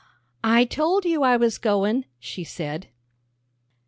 "I 0.43 0.65
told 0.65 1.05
you 1.05 1.21
I 1.21 1.37
was 1.37 1.59
goin'," 1.59 2.05
she 2.17 2.43
said. 2.43 2.87